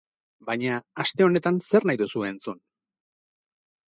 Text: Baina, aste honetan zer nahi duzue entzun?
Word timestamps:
Baina, 0.45 0.77
aste 1.03 1.25
honetan 1.25 1.59
zer 1.71 1.85
nahi 1.89 1.99
duzue 2.03 2.31
entzun? 2.31 2.57